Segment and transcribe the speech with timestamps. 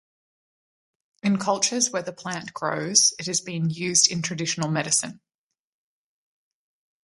[1.21, 5.21] In cultures where the plant grows, it has been used in traditional medicine.